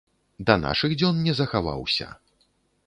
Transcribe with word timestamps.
Да 0.47 0.55
нашых 0.61 0.95
дзён 1.01 1.21
не 1.29 1.37
захаваўся. 1.41 2.07